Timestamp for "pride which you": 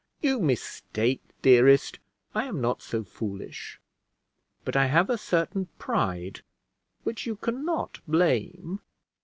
5.77-7.35